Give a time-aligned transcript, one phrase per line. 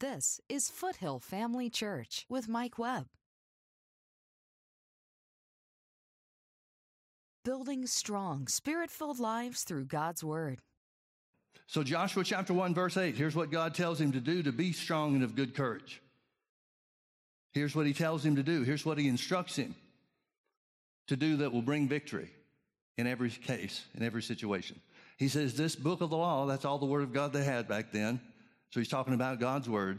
[0.00, 3.04] This is Foothill Family Church with Mike Webb.
[7.44, 10.60] Building strong, spirit filled lives through God's Word.
[11.66, 14.72] So, Joshua chapter 1, verse 8, here's what God tells him to do to be
[14.72, 16.00] strong and of good courage.
[17.52, 18.62] Here's what he tells him to do.
[18.62, 19.74] Here's what he instructs him
[21.08, 22.30] to do that will bring victory
[22.96, 24.80] in every case, in every situation.
[25.18, 27.68] He says, This book of the law, that's all the word of God they had
[27.68, 28.18] back then.
[28.70, 29.98] So he's talking about God's word.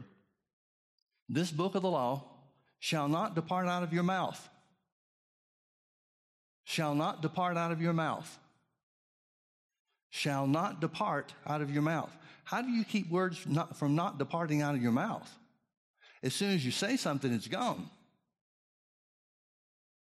[1.27, 2.23] This book of the law
[2.79, 4.49] shall not depart out of your mouth.
[6.63, 8.39] Shall not depart out of your mouth.
[10.09, 12.15] Shall not depart out of your mouth.
[12.43, 15.29] How do you keep words not, from not departing out of your mouth?
[16.23, 17.89] As soon as you say something, it's gone.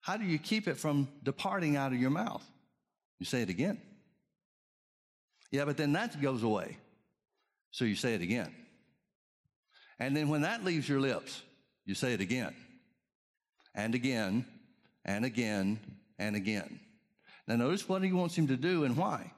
[0.01, 2.45] How do you keep it from departing out of your mouth?
[3.19, 3.81] You say it again.
[5.51, 6.77] Yeah, but then that goes away.
[7.71, 8.55] So you say it again.
[9.99, 11.43] And then when that leaves your lips,
[11.85, 12.55] you say it again
[13.75, 14.45] and again
[15.05, 15.79] and again
[16.19, 16.81] and again.
[17.47, 19.33] Now notice what he wants him to do and why.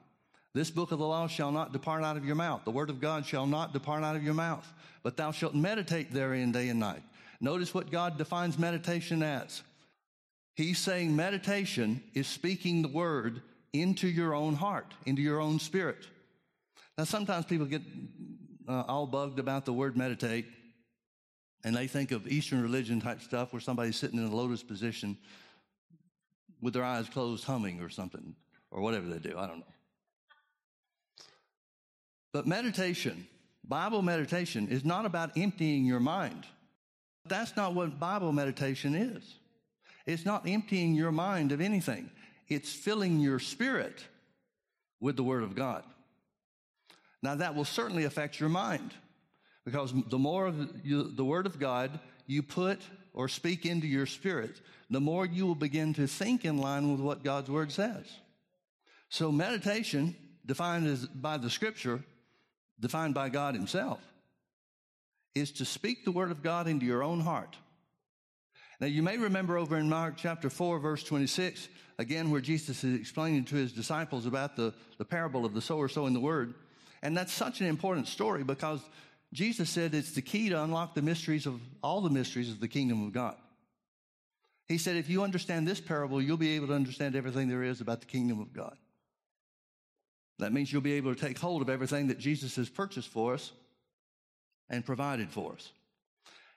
[0.55, 2.63] This book of the law shall not depart out of your mouth.
[2.65, 4.71] The word of God shall not depart out of your mouth,
[5.03, 7.03] but thou shalt meditate therein day and night.
[7.41, 9.63] Notice what God defines meditation as.
[10.55, 13.41] He's saying meditation is speaking the word
[13.73, 16.07] into your own heart, into your own spirit.
[16.99, 17.83] Now, sometimes people get
[18.69, 20.47] uh, all bugged about the word meditate,
[21.65, 25.17] and they think of Eastern religion type stuff where somebody's sitting in a lotus position
[26.61, 28.35] with their eyes closed, humming or something,
[28.71, 29.37] or whatever they do.
[29.39, 29.65] I don't know.
[32.33, 33.27] But meditation,
[33.65, 36.47] Bible meditation, is not about emptying your mind.
[37.27, 39.39] That's not what Bible meditation is.
[40.07, 42.11] It's not emptying your mind of anything.
[42.49, 44.05] It's filling your spirit
[45.01, 45.85] with the Word of God.
[47.23, 48.93] Now, that will certainly affect your mind
[49.65, 52.81] because the more you, the Word of God you put
[53.15, 57.01] or speak into your spirit, the more you will begin to think in line with
[57.01, 58.07] what God's Word says.
[59.09, 62.03] So, meditation, defined as by the Scripture,
[62.81, 64.01] defined by God Himself,
[65.35, 67.57] is to speak the Word of God into your own heart.
[68.81, 71.69] Now, you may remember over in Mark chapter 4, verse 26,
[71.99, 75.87] again, where Jesus is explaining to his disciples about the, the parable of the sower
[75.87, 76.55] sowing the word.
[77.03, 78.81] And that's such an important story because
[79.33, 82.69] Jesus said it's the key to unlock the mysteries of all the mysteries of the
[82.69, 83.37] kingdom of God.
[84.69, 87.81] He said, if you understand this parable, you'll be able to understand everything there is
[87.81, 88.77] about the kingdom of God.
[90.39, 93.35] That means you'll be able to take hold of everything that Jesus has purchased for
[93.35, 93.53] us
[94.71, 95.73] and provided for us.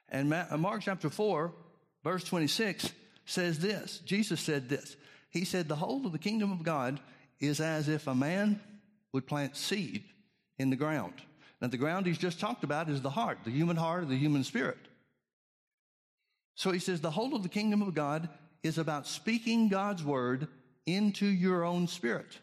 [0.08, 1.52] And uh, Mark chapter 4,
[2.06, 2.92] Verse 26
[3.24, 4.96] says this Jesus said this.
[5.28, 7.00] He said, The whole of the kingdom of God
[7.40, 8.60] is as if a man
[9.12, 10.04] would plant seed
[10.58, 11.14] in the ground.
[11.60, 14.16] Now, the ground he's just talked about is the heart, the human heart, or the
[14.16, 14.78] human spirit.
[16.54, 18.28] So he says, The whole of the kingdom of God
[18.62, 20.48] is about speaking God's word
[20.86, 22.38] into your own spirit.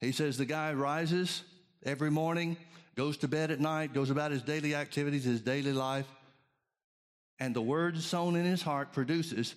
[0.00, 1.42] He says, The guy rises
[1.84, 2.56] every morning,
[2.96, 6.06] goes to bed at night, goes about his daily activities, his daily life
[7.42, 9.56] and the word sown in his heart produces,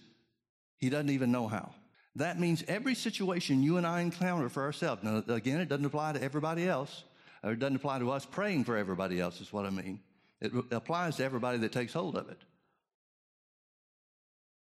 [0.80, 1.72] he doesn't even know how.
[2.18, 5.04] That means every situation you and I encounter for ourselves.
[5.04, 7.04] Now, again, it doesn't apply to everybody else,
[7.44, 10.00] or it doesn't apply to us praying for everybody else, is what I mean.
[10.40, 12.40] It applies to everybody that takes hold of it.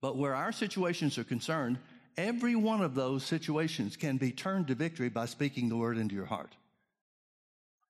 [0.01, 1.77] But where our situations are concerned,
[2.17, 6.15] every one of those situations can be turned to victory by speaking the word into
[6.15, 6.55] your heart.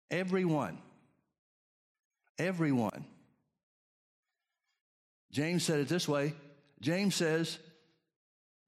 [0.10, 0.78] Everyone.
[2.38, 3.06] Everyone.
[5.32, 6.34] James said it this way
[6.82, 7.58] James says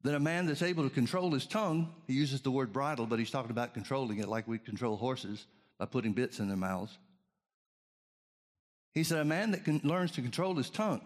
[0.04, 3.20] that a man that's able to control his tongue, he uses the word bridle, but
[3.20, 5.46] he's talking about controlling it like we control horses
[5.80, 6.98] by putting bits in their mouths.
[8.94, 11.02] He said, a man that can, learns to control his tongue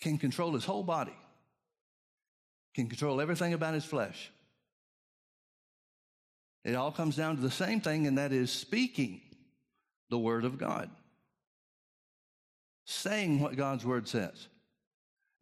[0.00, 1.16] can control his whole body,
[2.74, 4.32] can control everything about his flesh.
[6.64, 9.20] It all comes down to the same thing, and that is speaking
[10.08, 10.90] the word of God
[12.86, 14.48] saying what God's word says.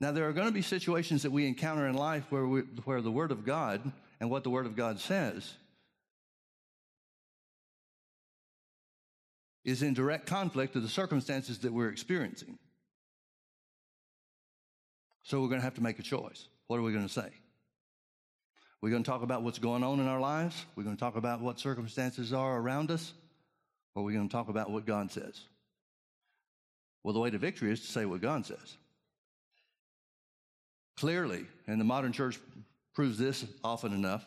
[0.01, 3.01] Now, there are going to be situations that we encounter in life where, we, where
[3.01, 3.81] the word of God
[4.21, 5.55] and what the word of God says
[9.65, 12.59] is in direct conflict with the circumstances that we're experiencing.
[15.25, 16.49] So we're going to have to make a choice.
[16.69, 17.29] What are we going to say?
[18.81, 20.65] We're going to talk about what's going on in our lives.
[20.77, 23.13] We're going to talk about what circumstances are around us.
[23.95, 25.41] Or we're going to talk about what God says.
[27.03, 28.77] Well, the way to victory is to say what God says.
[30.99, 32.41] Clearly, and the modern church
[32.93, 34.27] proves this often enough,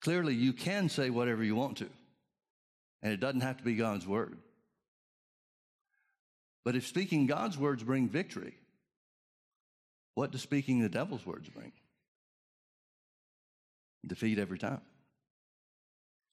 [0.00, 1.88] clearly you can say whatever you want to.
[3.02, 4.36] And it doesn't have to be God's word.
[6.64, 8.54] But if speaking God's words bring victory,
[10.14, 11.72] what does speaking the devil's words bring?
[14.06, 14.80] Defeat every time.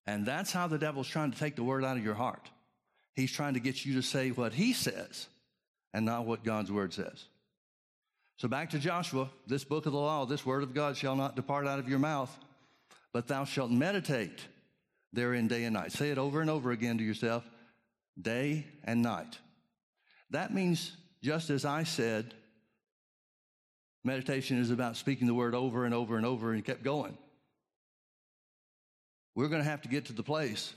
[0.06, 2.52] And that's how the devil's trying to take the word out of your heart.
[3.16, 5.28] He's trying to get you to say what he says
[5.92, 7.26] and not what God's word says.
[8.38, 11.36] So back to Joshua, this book of the law, this word of God shall not
[11.36, 12.36] depart out of your mouth,
[13.14, 14.46] but thou shalt meditate
[15.14, 15.94] therein day and night.
[15.94, 17.50] Say it over and over again to yourself,
[18.22, 19.40] day and night.
[20.32, 20.92] That means,
[21.24, 22.34] just as I said,
[24.04, 27.18] meditation is about speaking the word over and over and over and kept going.
[29.34, 30.74] We're going to have to get to the place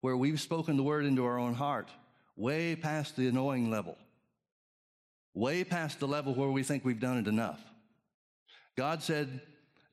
[0.00, 1.88] where we've spoken the word into our own heart,
[2.36, 3.96] way past the annoying level,
[5.34, 7.60] way past the level where we think we've done it enough.
[8.76, 9.40] God said,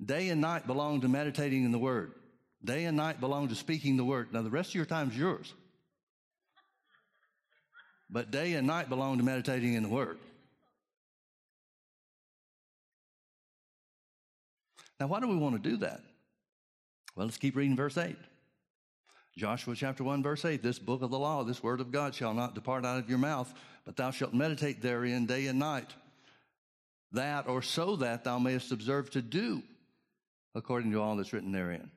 [0.04, 2.14] day and night belong to meditating in the word.
[2.64, 4.32] Day and night belong to speaking the word.
[4.32, 5.54] Now, the rest of your time is yours.
[8.10, 10.20] But day and night belong to meditating in the word.
[15.00, 16.02] Now, why do we want to do that?
[17.16, 18.16] Well, let's keep reading verse 8.
[19.38, 22.34] Joshua chapter 1, verse 8 This book of the law, this word of God shall
[22.34, 23.54] not depart out of your mouth,
[23.86, 25.94] but thou shalt meditate therein day and night,
[27.14, 29.64] that or so that thou mayest observe to do
[30.54, 31.90] according to all that's written therein.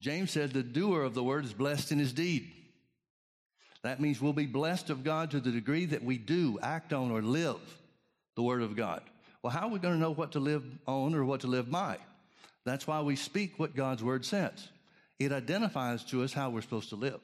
[0.00, 2.50] James said, The doer of the word is blessed in his deed.
[3.82, 7.10] That means we'll be blessed of God to the degree that we do, act on,
[7.10, 7.58] or live
[8.36, 9.02] the word of God.
[9.42, 11.70] Well, how are we going to know what to live on or what to live
[11.70, 11.98] by?
[12.64, 14.68] That's why we speak what God's word says.
[15.18, 17.20] It identifies to us how we're supposed to live.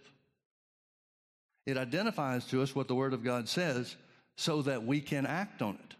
[1.66, 3.96] It identifies to us what the word of God says
[4.36, 5.96] so that we can act on it.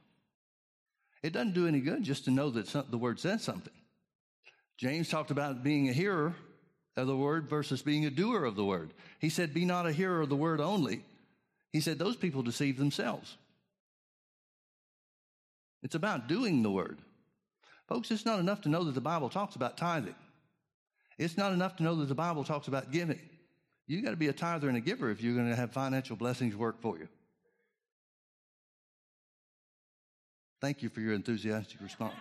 [1.22, 3.72] It doesn't do any good just to know that the word says something.
[4.78, 6.34] James talked about being a hearer
[6.96, 8.92] of the word versus being a doer of the word.
[9.18, 11.04] He said, Be not a hearer of the word only.
[11.72, 13.36] He said, Those people deceive themselves.
[15.82, 16.98] It's about doing the word.
[17.88, 20.14] Folks, it's not enough to know that the Bible talks about tithing.
[21.18, 23.20] It's not enough to know that the Bible talks about giving.
[23.86, 26.16] You got to be a tither and a giver if you're going to have financial
[26.16, 27.08] blessings work for you.
[30.60, 32.14] Thank you for your enthusiastic response.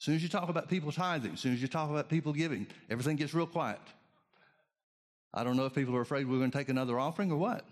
[0.00, 2.32] As soon as you talk about people tithing, as soon as you talk about people
[2.32, 3.80] giving, everything gets real quiet.
[5.32, 7.64] I don't know if people are afraid we're going to take another offering or what.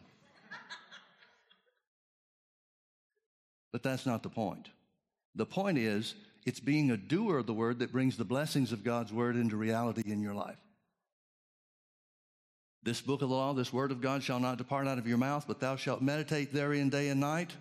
[3.73, 4.69] but that's not the point.
[5.36, 6.14] The point is,
[6.46, 9.56] it's being a doer of the word that brings the blessings of God's word into
[9.56, 10.56] reality in your life.
[12.82, 15.18] This book of the law, this word of God shall not depart out of your
[15.18, 17.52] mouth, but thou shalt meditate therein day and night,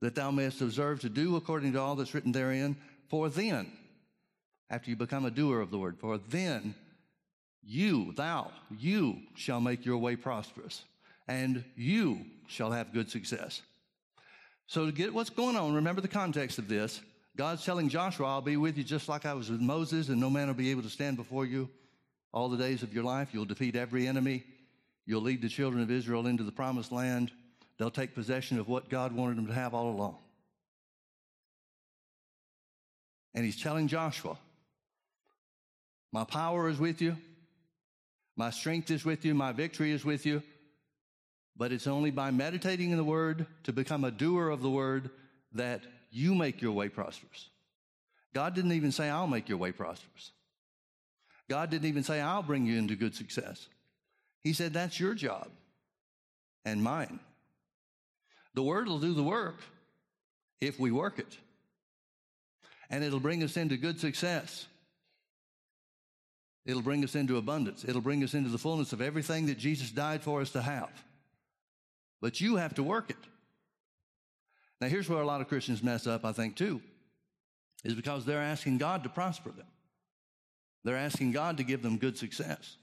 [0.00, 2.76] that thou mayest observe to do according to all that's written therein.
[3.08, 3.70] For then,
[4.70, 6.74] after you become a doer of the word, for then
[7.62, 10.82] you, thou, you shall make your way prosperous,
[11.28, 13.60] and you shall have good success.
[14.66, 17.00] So to get what's going on, remember the context of this.
[17.36, 20.30] God's telling Joshua, I'll be with you just like I was with Moses, and no
[20.30, 21.68] man will be able to stand before you
[22.32, 23.30] all the days of your life.
[23.32, 24.44] You'll defeat every enemy.
[25.06, 27.30] You'll lead the children of Israel into the promised land.
[27.78, 30.16] They'll take possession of what God wanted them to have all along.
[33.34, 34.38] And he's telling Joshua,
[36.12, 37.16] My power is with you.
[38.36, 39.34] My strength is with you.
[39.34, 40.42] My victory is with you.
[41.56, 45.10] But it's only by meditating in the word to become a doer of the word
[45.52, 47.48] that you make your way prosperous.
[48.32, 50.32] God didn't even say, I'll make your way prosperous.
[51.48, 53.68] God didn't even say, I'll bring you into good success.
[54.42, 55.48] He said, That's your job
[56.64, 57.20] and mine.
[58.54, 59.56] The word will do the work
[60.60, 61.38] if we work it,
[62.88, 64.66] and it'll bring us into good success.
[66.64, 67.84] It'll bring us into abundance.
[67.86, 70.90] It'll bring us into the fullness of everything that Jesus died for us to have.
[72.20, 73.16] But you have to work it.
[74.80, 76.80] Now, here's where a lot of Christians mess up, I think, too,
[77.84, 79.66] is because they're asking God to prosper them.
[80.84, 82.76] They're asking God to give them good success.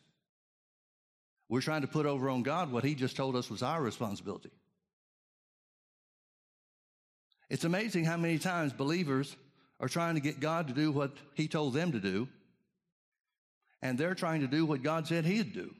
[1.49, 4.51] We're trying to put over on God what He just told us was our responsibility.
[7.49, 9.35] It's amazing how many times believers
[9.79, 12.29] are trying to get God to do what He told them to do,
[13.81, 15.73] and they're trying to do what God said He'd do.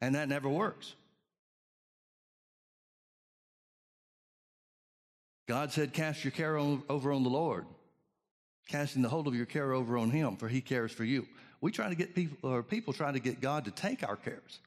[0.00, 0.94] And that never works.
[5.46, 7.66] God said, Cast your care over on the Lord,
[8.68, 11.26] casting the whole of your care over on Him, for He cares for you.
[11.60, 14.60] We try to get people, or people try to get God to take our cares,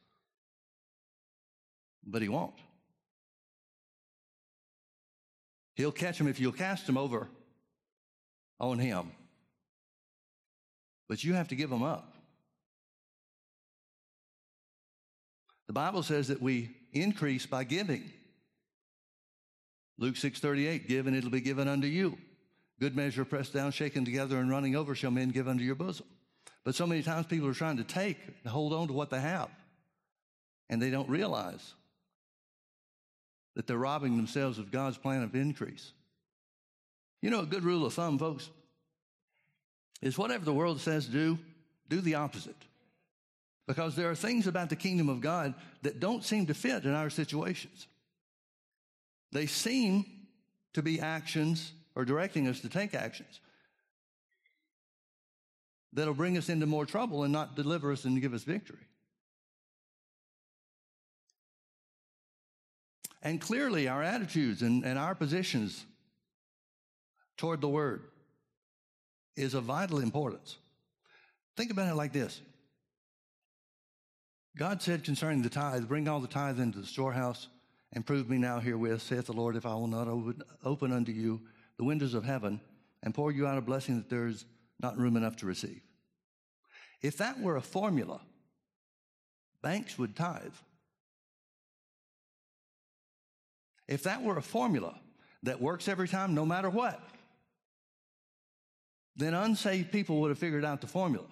[2.05, 2.55] but He won't.
[5.75, 7.27] He'll catch them if you'll cast them over
[8.59, 9.12] on Him.
[11.07, 12.13] But you have to give them up.
[15.67, 18.12] The Bible says that we increase by giving.
[20.00, 22.18] Luke 6:38, give and it'll be given unto you.
[22.79, 26.08] Good measure pressed down, shaken together, and running over shall men give unto your bosom.
[26.63, 29.20] But so many times people are trying to take and hold on to what they
[29.20, 29.50] have.
[30.70, 31.74] And they don't realize
[33.56, 35.91] that they're robbing themselves of God's plan of increase.
[37.22, 38.50] You know, a good rule of thumb, folks,
[40.01, 41.38] is whatever the world says do,
[41.89, 42.56] do the opposite.
[43.68, 46.94] Because there are things about the kingdom of God that don't seem to fit in
[46.94, 47.88] our situations.
[49.31, 50.05] They seem
[50.74, 53.39] to be actions or directing us to take actions
[55.93, 58.86] that'll bring us into more trouble and not deliver us and give us victory.
[63.21, 65.83] And clearly, our attitudes and, and our positions
[67.38, 68.03] toward the word
[69.36, 70.57] is of vital importance.
[71.57, 72.39] Think about it like this
[74.57, 77.48] God said concerning the tithe, bring all the tithe into the storehouse
[77.93, 80.08] and prove me now herewith, saith the Lord, if I will not
[80.63, 81.41] open, unto you
[81.77, 82.62] the windows of heaven
[83.01, 84.46] and pour you out a blessing that there is
[84.79, 85.81] not room enough to receive.
[87.01, 88.22] If that were a formula,
[89.62, 90.53] banks would tithe.
[93.88, 95.00] If that were a formula
[95.43, 97.01] that works every time, no matter what,
[99.15, 101.25] then unsaved people would have figured out the formula.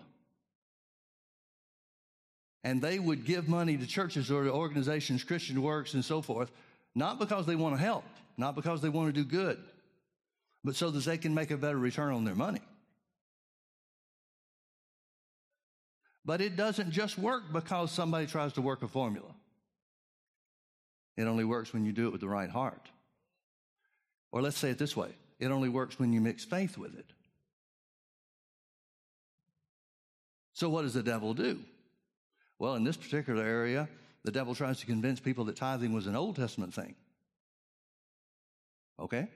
[2.67, 6.51] And they would give money to churches or to organizations, Christian works, and so forth,
[6.95, 8.03] not because they want to help,
[8.35, 9.57] not because they want to do good,
[10.65, 12.59] but so that they can make a better return on their money.
[16.25, 19.33] But it doesn't just work because somebody tries to work a formula.
[21.15, 22.89] It only works when you do it with the right heart.
[24.33, 27.09] Or let's say it this way it only works when you mix faith with it.
[30.51, 31.59] So, what does the devil do?
[32.59, 33.87] Well, in this particular area,
[34.23, 36.95] the devil tries to convince people that tithing was an Old Testament thing.
[38.99, 39.27] Okay?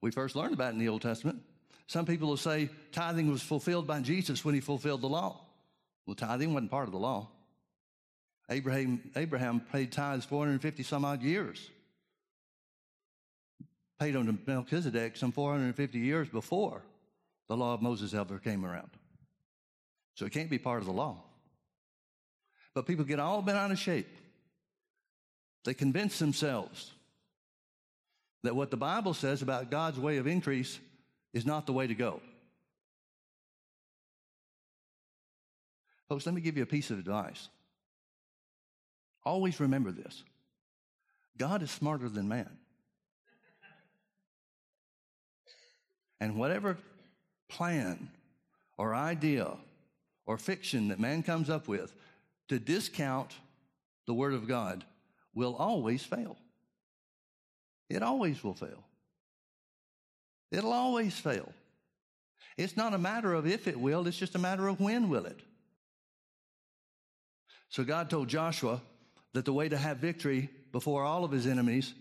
[0.00, 1.40] We first learned about it in the Old Testament.
[1.86, 5.40] Some people will say tithing was fulfilled by Jesus when he fulfilled the law.
[6.06, 7.28] Well, tithing wasn't part of the law.
[8.50, 11.70] Abraham, Abraham paid tithes 450 some odd years.
[13.98, 16.82] Paid them to Melchizedek some 450 years before
[17.48, 18.90] the law of Moses ever came around.
[20.14, 21.22] So it can't be part of the law.
[22.74, 24.08] But people get all bent out of shape.
[25.64, 26.90] They convince themselves
[28.42, 30.78] that what the Bible says about God's way of increase
[31.32, 32.20] is not the way to go.
[36.08, 37.48] Folks, let me give you a piece of advice.
[39.24, 40.22] Always remember this
[41.36, 42.50] God is smarter than man.
[46.20, 46.76] And whatever
[47.48, 48.08] plan
[48.78, 49.50] or idea
[50.26, 51.94] or fiction that man comes up with
[52.48, 53.32] to discount
[54.06, 54.84] the Word of God
[55.34, 56.36] will always fail.
[57.88, 58.84] It always will fail.
[60.50, 61.52] It'll always fail.
[62.56, 65.26] It's not a matter of if it will, it's just a matter of when will
[65.26, 65.40] it.
[67.68, 68.80] So God told Joshua
[69.32, 71.92] that the way to have victory before all of his enemies,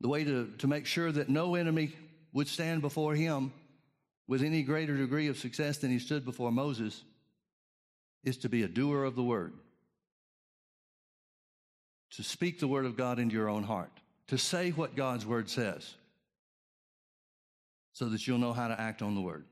[0.00, 1.94] the way to, to make sure that no enemy
[2.32, 3.52] would stand before him
[4.28, 7.02] with any greater degree of success than he stood before Moses,
[8.24, 9.52] is to be a doer of the word.
[12.12, 13.92] To speak the word of God into your own heart.
[14.28, 15.94] To say what God's word says
[17.92, 19.44] so that you'll know how to act on the word.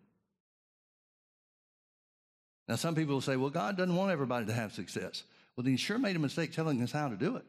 [2.69, 5.23] Now, some people will say, well, God doesn't want everybody to have success.
[5.57, 7.47] Well, then he sure made a mistake telling us how to do it.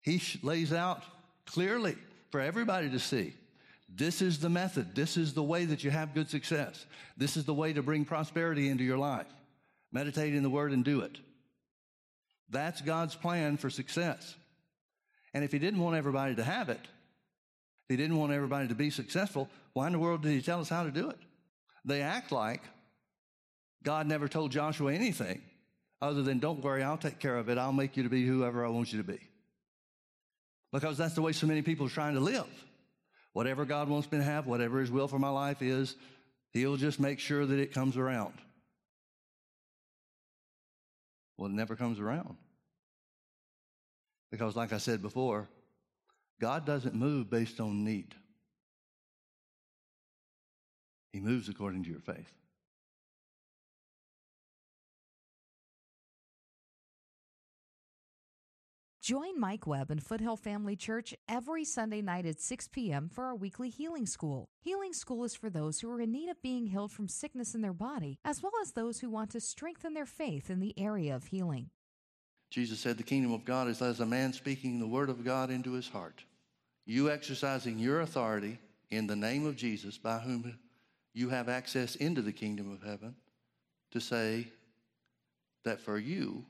[0.00, 1.02] He lays out
[1.46, 1.96] clearly
[2.30, 3.34] for everybody to see.
[3.96, 4.94] This is the method.
[4.94, 6.84] This is the way that you have good success.
[7.16, 9.26] This is the way to bring prosperity into your life.
[9.92, 11.18] Meditate in the word and do it.
[12.50, 14.34] That's God's plan for success.
[15.32, 16.80] And if he didn't want everybody to have it,
[17.88, 20.68] he didn't want everybody to be successful, why in the world did he tell us
[20.68, 21.18] how to do it?
[21.84, 22.62] They act like
[23.82, 25.42] God never told Joshua anything
[26.00, 27.58] other than, don't worry, I'll take care of it.
[27.58, 29.20] I'll make you to be whoever I want you to be.
[30.72, 32.46] Because that's the way so many people are trying to live.
[33.34, 35.96] Whatever God wants me to have, whatever his will for my life is,
[36.52, 38.34] he'll just make sure that it comes around.
[41.36, 42.36] Well, it never comes around.
[44.30, 45.48] Because, like I said before,
[46.40, 48.14] God doesn't move based on need,
[51.12, 52.32] He moves according to your faith.
[59.04, 63.10] Join Mike Webb and Foothill Family Church every Sunday night at 6 p.m.
[63.12, 64.48] for our weekly Healing School.
[64.62, 67.60] Healing School is for those who are in need of being healed from sickness in
[67.60, 71.14] their body, as well as those who want to strengthen their faith in the area
[71.14, 71.68] of healing.
[72.50, 75.50] Jesus said, The kingdom of God is as a man speaking the word of God
[75.50, 76.24] into his heart.
[76.86, 78.58] You exercising your authority
[78.90, 80.58] in the name of Jesus, by whom
[81.12, 83.14] you have access into the kingdom of heaven,
[83.90, 84.48] to say
[85.64, 86.46] that for you,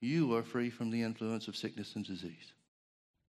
[0.00, 2.52] you are free from the influence of sickness and disease.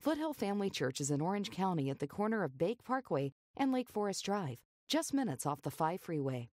[0.00, 3.88] Foothill Family Church is in Orange County at the corner of Bake Parkway and Lake
[3.88, 4.58] Forest Drive,
[4.88, 6.50] just minutes off the 5 freeway.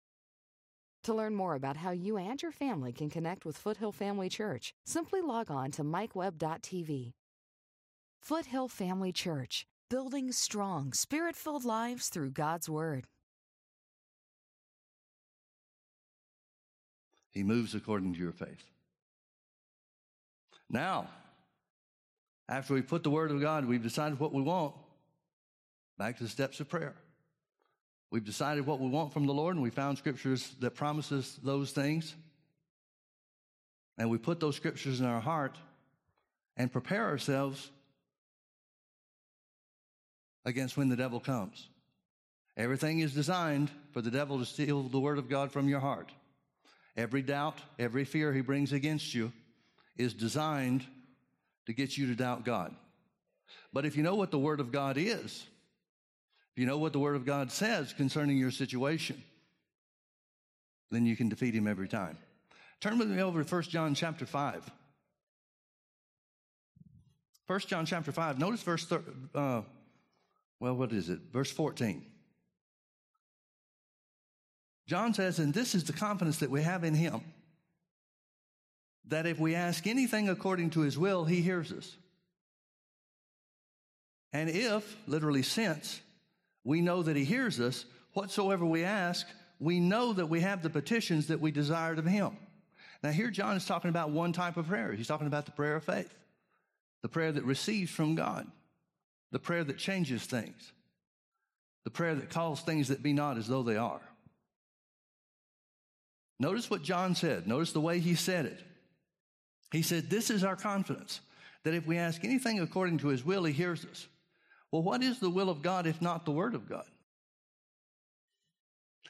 [1.04, 4.74] To learn more about how you and your family can connect with Foothill Family Church,
[4.86, 7.14] simply log on to mikewebb.tv.
[8.22, 13.08] Foothill Family Church, building strong, spirit filled lives through God's Word.
[17.32, 18.66] He moves according to your faith.
[20.70, 21.10] Now,
[22.48, 24.76] after we put the Word of God, we've decided what we want,
[25.98, 26.96] back to the steps of prayer.
[28.12, 31.72] We've decided what we want from the Lord, and we found scriptures that promises those
[31.72, 32.16] things.
[33.98, 35.58] And we put those scriptures in our heart
[36.58, 37.70] and prepare ourselves
[40.46, 41.70] against when the devil comes.
[42.58, 46.12] Everything is designed for the devil to steal the word of God from your heart.
[46.98, 49.32] Every doubt, every fear he brings against you
[49.98, 50.86] is designed
[51.66, 52.76] to get you to doubt God.
[53.74, 55.46] But if you know what the word of God is,
[56.60, 59.24] if you know what the Word of God says concerning your situation,
[60.92, 62.18] then you can defeat him every time.
[62.82, 64.70] Turn with me over to 1 John chapter 5.
[67.48, 68.40] 1 John chapter 5.
[68.40, 69.04] Notice verse, thir-
[69.34, 69.62] uh,
[70.60, 71.20] well, what is it?
[71.32, 72.06] Verse 14.
[74.88, 77.22] John says, and this is the confidence that we have in him,
[79.10, 81.96] that if we ask anything according to his will, he hears us.
[84.32, 86.02] And if, literally since,
[86.64, 87.86] we know that He hears us.
[88.14, 89.26] Whatsoever we ask,
[89.60, 92.38] we know that we have the petitions that we desired of Him.
[93.02, 94.92] Now, here John is talking about one type of prayer.
[94.94, 96.14] He's talking about the prayer of faith,
[97.02, 98.46] the prayer that receives from God,
[99.32, 100.74] the prayer that changes things,
[101.86, 104.02] the prayer that calls things that be not as though they are.
[106.42, 107.48] Notice what John said.
[107.48, 108.62] Notice the way he said it.
[109.72, 111.22] He said, This is our confidence
[111.64, 114.08] that if we ask anything according to his will, he hears us.
[114.72, 116.86] Well, what is the will of God if not the Word of God?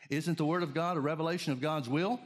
[0.09, 2.19] Isn't the Word of God a revelation of God's will?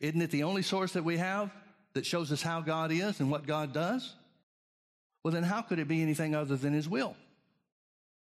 [0.00, 1.50] Isn't it the only source that we have
[1.94, 4.14] that shows us how God is and what God does?
[5.22, 7.16] Well, then how could it be anything other than His will?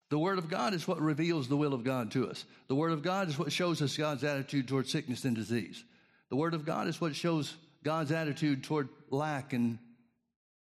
[0.09, 2.45] The Word of God is what reveals the will of God to us.
[2.67, 5.83] The Word of God is what shows us God's attitude toward sickness and disease.
[6.29, 9.77] The Word of God is what shows God's attitude toward lack and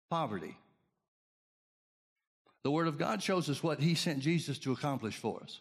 [0.09, 0.55] poverty.
[2.63, 5.59] The Word of God shows us what He sent Jesus to accomplish for us.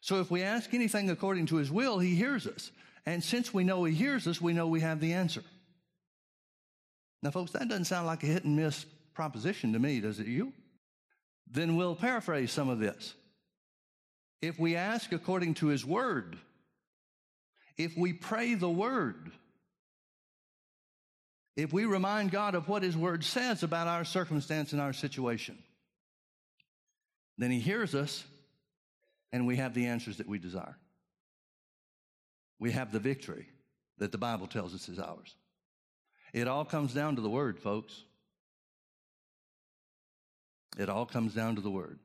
[0.00, 2.72] So if we ask anything according to His will, He hears us.
[3.06, 5.42] And since we know He hears us, we know we have the answer.
[7.22, 10.26] Now, folks, that doesn't sound like a hit and miss proposition to me, does it
[10.26, 10.52] you?
[11.50, 13.14] Then we'll paraphrase some of this.
[14.40, 16.36] If we ask according to His Word,
[17.76, 19.30] if we pray the Word,
[21.56, 25.58] if we remind God of what His Word says about our circumstance and our situation,
[27.38, 28.24] then He hears us
[29.32, 30.76] and we have the answers that we desire.
[32.58, 33.48] We have the victory
[33.98, 35.34] that the Bible tells us is ours.
[36.32, 38.02] It all comes down to the Word, folks.
[40.78, 41.98] It all comes down to the Word.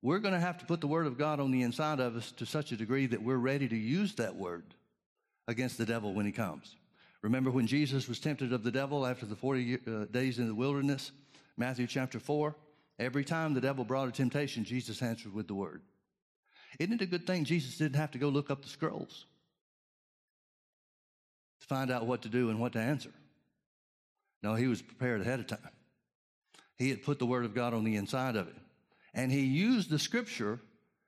[0.00, 2.32] We're going to have to put the Word of God on the inside of us
[2.32, 4.64] to such a degree that we're ready to use that Word
[5.46, 6.74] against the devil when he comes.
[7.22, 10.54] Remember when Jesus was tempted of the devil after the 40 uh, days in the
[10.54, 11.12] wilderness?
[11.56, 12.54] Matthew chapter 4.
[12.98, 15.82] Every time the devil brought a temptation, Jesus answered with the word.
[16.78, 19.26] Isn't it a good thing Jesus didn't have to go look up the scrolls
[21.60, 23.10] to find out what to do and what to answer?
[24.42, 25.70] No, he was prepared ahead of time.
[26.76, 28.56] He had put the word of God on the inside of it.
[29.14, 30.58] And he used the scripture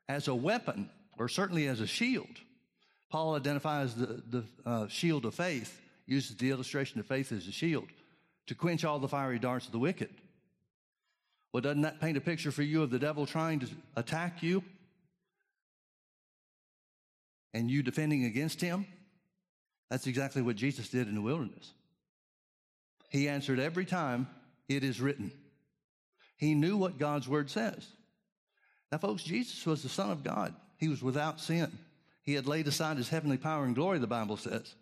[0.08, 2.28] as a weapon, or certainly as a shield.
[3.10, 7.52] Paul identifies the, the uh, shield of faith, uses the illustration of faith as a
[7.52, 7.88] shield
[8.46, 10.10] to quench all the fiery darts of the wicked.
[11.52, 14.62] Well, doesn't that paint a picture for you of the devil trying to attack you
[17.52, 18.86] and you defending against him?
[19.90, 21.72] That's exactly what Jesus did in the wilderness.
[23.08, 24.26] He answered every time,
[24.68, 25.30] It is written.
[26.36, 27.86] He knew what God's word says.
[28.90, 30.54] Now, folks, Jesus was the Son of God.
[30.78, 31.70] He was without sin.
[32.22, 34.74] He had laid aside his heavenly power and glory, the Bible says.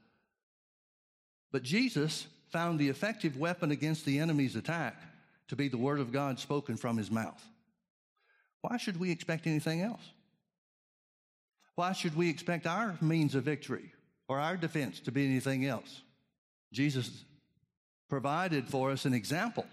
[1.53, 5.01] But Jesus found the effective weapon against the enemy's attack
[5.49, 7.43] to be the word of God spoken from his mouth.
[8.63, 10.03] Why should we expect anything else?
[11.75, 13.93] Why should we expect our means of victory
[14.29, 16.03] or our defense to be anything else?
[16.73, 17.25] Jesus
[18.09, 19.67] provided for us an example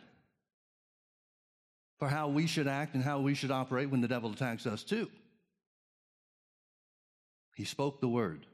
[1.98, 4.84] for how we should act and how we should operate when the devil attacks us
[4.84, 5.10] too.
[7.56, 8.46] He spoke the word.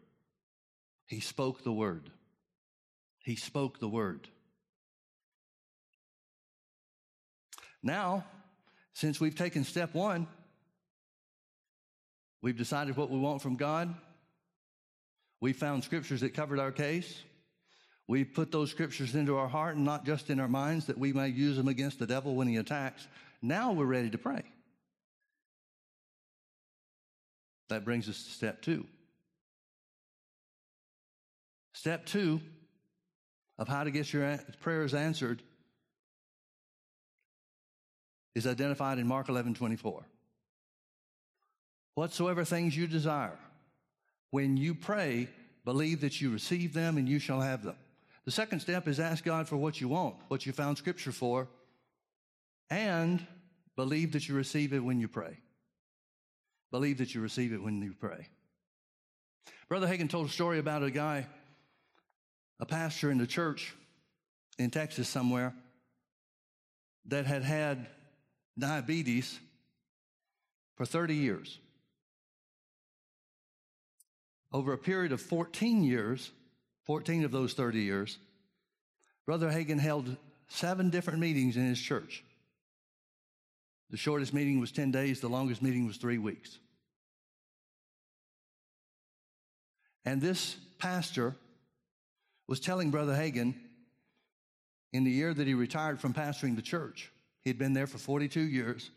[1.06, 2.10] He spoke the word.
[3.26, 4.28] He spoke the word.
[7.82, 8.24] Now,
[8.94, 10.28] since we've taken step one,
[12.44, 13.96] we've decided what we want from God.
[15.42, 17.20] We found scriptures that covered our case.
[18.08, 21.12] We put those scriptures into our heart and not just in our minds that we
[21.12, 23.08] may use them against the devil when he attacks.
[23.42, 24.44] Now we're ready to pray.
[27.70, 28.86] That brings us to step two.
[31.74, 32.40] Step two
[33.58, 35.42] of how to get your prayers answered
[38.36, 40.06] is identified in Mark 11 24.
[41.96, 43.40] Whatsoever things you desire,
[44.32, 45.30] when you pray,
[45.64, 47.78] believe that you receive them and you shall have them.
[48.26, 51.48] The second step is ask God for what you want, what you found scripture for,
[52.70, 53.26] and
[53.76, 55.38] believe that you receive it when you pray.
[56.72, 58.28] Believe that you receive it when you pray.
[59.70, 61.28] Brother Hagin told a story about a guy,
[62.60, 63.74] a pastor in the church
[64.58, 65.54] in Texas somewhere,
[67.08, 67.88] that had had
[68.58, 69.40] diabetes
[70.76, 71.60] for 30 years.
[74.52, 76.32] Over a period of 14 years,
[76.84, 78.18] 14 of those 30 years,
[79.26, 80.16] Brother Hagin held
[80.48, 82.24] seven different meetings in his church.
[83.90, 86.58] The shortest meeting was 10 days, the longest meeting was three weeks.
[90.06, 91.36] And this pastor
[92.48, 93.56] was telling Brother Hagin
[94.94, 97.12] in the year that he retired from pastoring the church,
[97.44, 98.92] he'd been there for 42 years.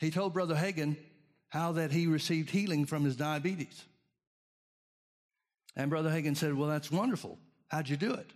[0.00, 0.96] He told Brother Hagin
[1.48, 3.84] how that he received healing from his diabetes.
[5.74, 7.38] And Brother Hagin said, Well, that's wonderful.
[7.68, 8.30] How'd you do it?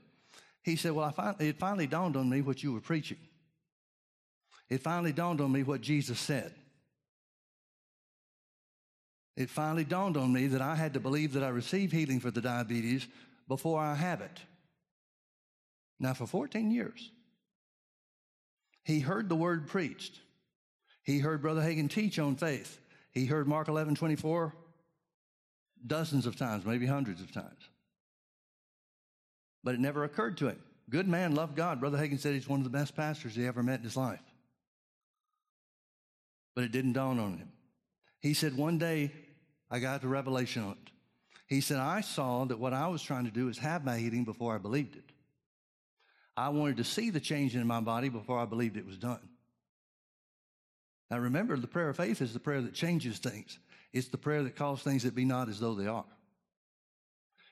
[0.62, 3.19] He said, Well, I finally, it finally dawned on me what you were preaching.
[4.69, 6.55] It finally dawned on me what Jesus said.
[9.37, 12.31] It finally dawned on me that I had to believe that I receive healing for
[12.31, 13.07] the diabetes
[13.49, 14.40] before I have it.
[15.99, 17.11] Now, for 14 years,
[18.85, 20.18] he heard the word preached.
[21.03, 22.81] He heard Brother Hagin teach on faith.
[23.12, 24.55] He heard Mark 11 24
[25.87, 27.68] dozens of times, maybe hundreds of times.
[29.64, 30.59] But it never occurred to him.
[30.90, 31.81] Good man, loved God.
[31.81, 34.23] Brother Hagin said he's one of the best pastors he ever met in his life.
[36.55, 37.53] But it didn't dawn on him.
[38.21, 39.11] He said, One day
[39.73, 40.93] I got the revelation on it.
[41.47, 44.25] He said, I saw that what I was trying to do is have my healing
[44.25, 45.11] before I believed it.
[46.37, 49.29] I wanted to see the change in my body before I believed it was done.
[51.11, 53.59] Now remember, the prayer of faith is the prayer that changes things.
[53.95, 56.05] It's the prayer that calls things that be not as though they are.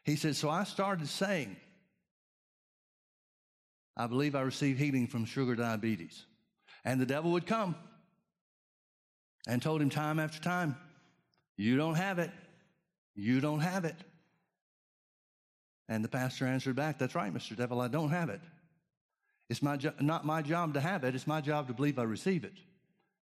[0.04, 1.56] He said, So I started saying,
[3.96, 6.24] I believe I received healing from sugar diabetes.
[6.84, 7.74] And the devil would come
[9.46, 10.76] and told him time after time,
[11.60, 12.30] You don't have it.
[13.14, 13.96] You don't have it.
[15.90, 17.54] And the pastor answered back, That's right, Mr.
[17.54, 18.40] Devil, I don't have it.
[19.50, 22.04] It's my jo- not my job to have it, it's my job to believe I
[22.04, 22.54] receive it.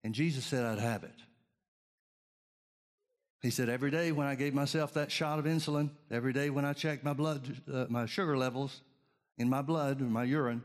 [0.05, 1.17] And Jesus said I'd have it.
[3.43, 6.65] He said, every day when I gave myself that shot of insulin, every day when
[6.65, 8.83] I checked my blood, uh, my sugar levels
[9.37, 10.63] in my blood or my urine,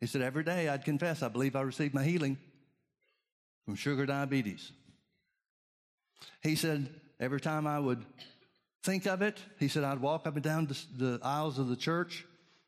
[0.00, 2.38] he said, every day I'd confess, I believe I received my healing
[3.64, 4.70] from sugar diabetes.
[6.42, 6.88] He said,
[7.20, 8.04] every time I would
[8.82, 12.24] think of it, he said, I'd walk up and down the, aisles of the church.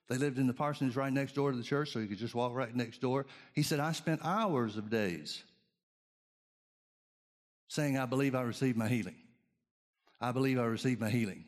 [0.09, 2.35] They lived in the parsonage right next door to the church, so you could just
[2.35, 3.27] walk right next door.
[3.55, 5.43] He said, I spent hours of days
[7.69, 9.17] saying, I believe I received my healing.
[10.21, 11.45] I believe I received my healing.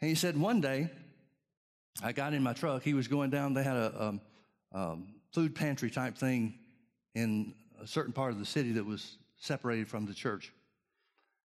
[0.00, 0.90] And he said, one day,
[2.02, 2.82] I got in my truck.
[2.82, 4.20] He was going down, they had a um,
[4.72, 6.54] um, food pantry type thing
[7.14, 10.52] in a certain part of the city that was separated from the church.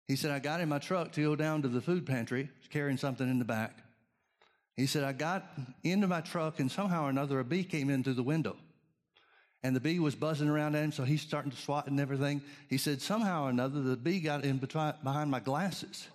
[0.06, 2.96] He said, I got in my truck to go down to the food pantry, carrying
[2.96, 3.76] something in the back.
[4.76, 5.44] He said, I got
[5.82, 8.56] into my truck, and somehow or another, a bee came in through the window
[9.66, 12.40] and the bee was buzzing around at him, so he's starting to swat and everything.
[12.68, 16.06] He said, somehow or another, the bee got in behind my glasses.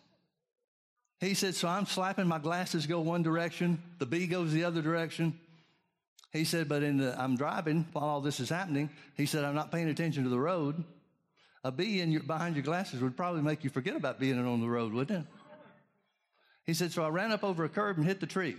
[1.20, 4.82] He said, so I'm slapping my glasses go one direction, the bee goes the other
[4.82, 5.38] direction.
[6.32, 8.90] He said, but in the, I'm driving while all this is happening.
[9.18, 10.82] He said, I'm not paying attention to the road.
[11.64, 14.62] A bee in your, behind your glasses would probably make you forget about being on
[14.62, 15.28] the road, wouldn't it?
[16.66, 18.56] He said, So I ran up over a curb and hit the tree.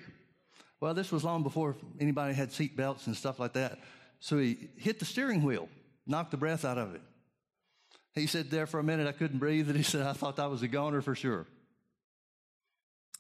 [0.81, 3.79] Well, this was long before anybody had seat belts and stuff like that.
[4.21, 5.69] So he hit the steering wheel,
[6.07, 7.01] knocked the breath out of it.
[8.15, 9.69] He said, There for a minute, I couldn't breathe.
[9.69, 11.47] And he said, I thought I was a goner for sure.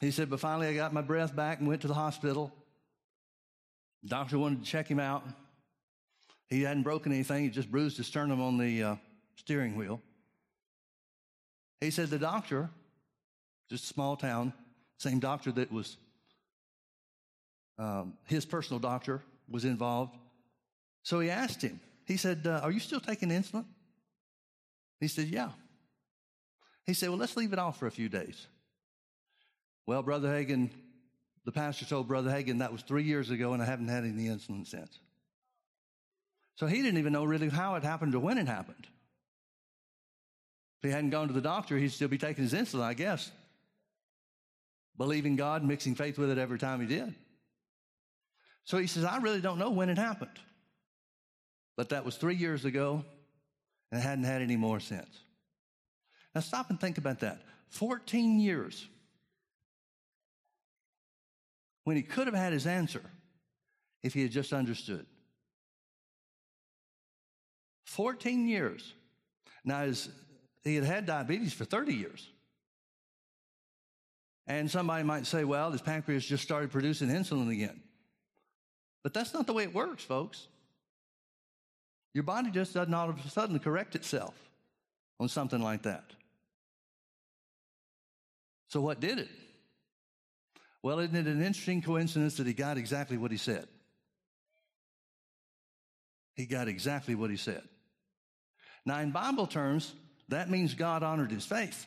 [0.00, 2.52] He said, But finally, I got my breath back and went to the hospital.
[4.04, 5.24] Doctor wanted to check him out.
[6.48, 8.96] He hadn't broken anything, he just bruised his sternum on the uh,
[9.44, 10.00] steering wheel.
[11.80, 12.70] He said, The doctor,
[13.68, 14.52] just a small town,
[14.98, 15.96] same doctor that was
[17.78, 20.16] um, his personal doctor was involved.
[21.02, 23.64] So he asked him, he said, uh, Are you still taking insulin?
[25.00, 25.50] He said, Yeah.
[26.86, 28.46] He said, Well, let's leave it off for a few days.
[29.86, 30.70] Well, Brother Hagin,
[31.44, 34.26] the pastor told Brother Hagin that was three years ago, and I haven't had any
[34.26, 34.98] insulin since.
[36.54, 38.86] So he didn't even know really how it happened or when it happened.
[40.82, 43.30] If he hadn't gone to the doctor, he'd still be taking his insulin, I guess.
[44.98, 47.14] Believing God, mixing faith with it every time he did.
[48.64, 50.38] So he says, I really don't know when it happened.
[51.76, 53.04] But that was three years ago,
[53.90, 55.08] and I hadn't had any more since.
[56.34, 57.42] Now stop and think about that.
[57.68, 58.86] 14 years
[61.84, 63.02] when he could have had his answer
[64.02, 65.06] if he had just understood.
[67.84, 68.94] 14 years.
[69.64, 70.08] Now, his,
[70.64, 72.28] he had had diabetes for 30 years.
[74.46, 77.80] And somebody might say, well, his pancreas just started producing insulin again.
[79.02, 80.46] But that's not the way it works, folks.
[82.14, 84.34] Your body just doesn't all of a sudden correct itself
[85.18, 86.04] on something like that.
[88.68, 89.28] So, what did it?
[90.82, 93.66] Well, isn't it an interesting coincidence that he got exactly what he said?
[96.34, 97.62] He got exactly what he said.
[98.84, 99.94] Now, in Bible terms,
[100.32, 101.86] that means God honored his faith.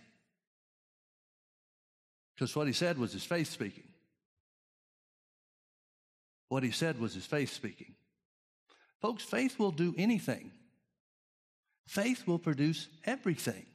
[2.35, 3.87] Because what he said was his faith speaking.
[6.49, 7.95] What he said was his faith speaking.
[9.01, 10.51] Folks, faith will do anything.
[11.87, 13.65] Faith will produce everything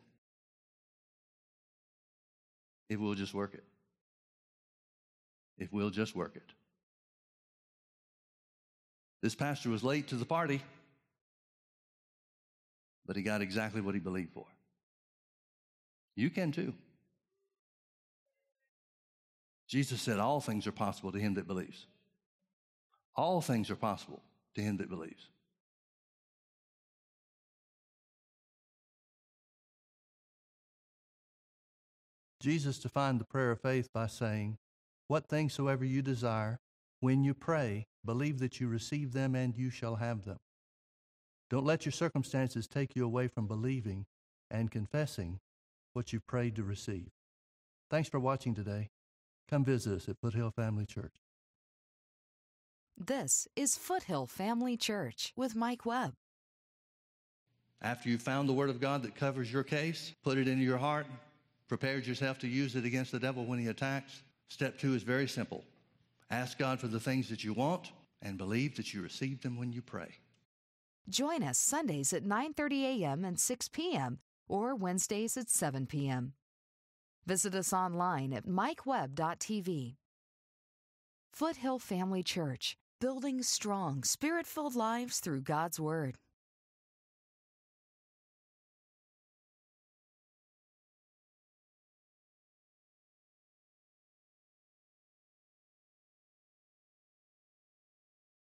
[2.89, 3.65] if we'll just work it.
[5.59, 6.53] If we'll just work it.
[9.23, 10.63] This pastor was late to the party,
[13.07, 14.47] but he got exactly what he believed for.
[16.21, 16.75] You can too.
[19.67, 21.87] Jesus said, All things are possible to him that believes.
[23.17, 24.23] All things are possible
[24.55, 25.31] to him that believes.
[32.39, 34.59] Jesus defined the prayer of faith by saying,
[35.09, 36.61] What things soever you desire,
[37.01, 40.39] when you pray, believe that you receive them and you shall have them.
[41.49, 44.05] Don't let your circumstances take you away from believing
[44.51, 45.41] and confessing
[46.01, 47.11] what you prayed to receive.
[47.91, 48.89] Thanks for watching today.
[49.51, 51.13] Come visit us at Foothill Family Church.
[52.97, 56.15] This is Foothill Family Church with Mike Webb.
[57.83, 60.79] After you've found the Word of God that covers your case, put it into your
[60.79, 61.07] heart,
[61.69, 65.29] prepared yourself to use it against the devil when he attacks, step two is very
[65.29, 65.65] simple.
[66.31, 69.71] Ask God for the things that you want and believe that you receive them when
[69.71, 70.15] you pray.
[71.11, 73.23] Join us Sundays at 9:30 a.m.
[73.23, 74.21] and 6 p.m.
[74.51, 76.35] or Wednesdays at 7 p.m.
[77.27, 79.97] Visit us online at mikewebb.tv.
[81.33, 86.19] Foothill Family Church, building strong, spirit-filled lives through God's word.